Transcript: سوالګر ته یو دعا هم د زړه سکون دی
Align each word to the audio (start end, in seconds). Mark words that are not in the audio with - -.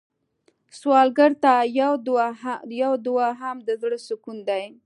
سوالګر 0.79 1.31
ته 1.43 1.53
یو 2.81 2.93
دعا 3.09 3.29
هم 3.41 3.57
د 3.67 3.69
زړه 3.81 3.97
سکون 4.07 4.37
دی 4.49 4.65